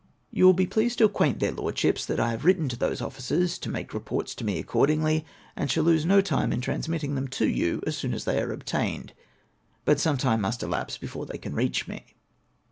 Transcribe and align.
1 0.31 0.41
ou 0.41 0.45
will 0.47 0.53
be 0.53 0.65
pleased 0.65 0.97
to 0.97 1.05
acquaint 1.05 1.37
their 1.37 1.51
Lordships 1.51 2.07
tliat 2.07 2.17
I 2.19 2.31
have 2.31 2.43
written 2.43 2.67
to 2.69 2.75
those 2.75 3.01
officers 3.01 3.59
to 3.59 3.69
make 3.69 3.93
reports 3.93 4.33
to 4.33 4.43
me 4.43 4.57
accord 4.57 4.89
ingh^, 4.89 5.23
and 5.55 5.69
sliall 5.69 5.83
lose 5.83 6.07
no 6.07 6.21
time 6.21 6.51
in 6.51 6.59
transmitting 6.59 7.13
them 7.13 7.27
to 7.27 7.47
you 7.47 7.83
as 7.85 7.97
soon 7.97 8.15
as 8.15 8.25
they 8.25 8.41
are 8.41 8.51
obtained, 8.51 9.13
but 9.85 9.99
some 9.99 10.17
time 10.17 10.41
must 10.41 10.63
elapse 10.63 10.97
before 10.97 11.27
they 11.27 11.37
can 11.37 11.53
reach 11.53 11.87
me. 11.87 12.15